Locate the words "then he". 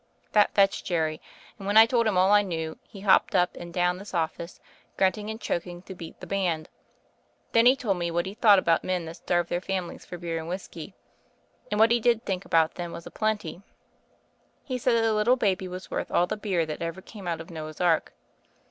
7.51-7.75